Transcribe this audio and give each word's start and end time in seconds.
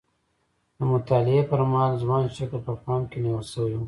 د 0.77 0.79
مطالعې 0.91 1.41
پر 1.49 1.59
مهال 1.71 1.93
ځوان 2.03 2.23
شکل 2.37 2.59
په 2.67 2.73
پام 2.83 3.01
کې 3.09 3.17
نیول 3.25 3.45
شوی. 3.53 3.75